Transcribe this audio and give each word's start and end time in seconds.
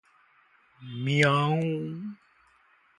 म्याऊ 1.03 1.61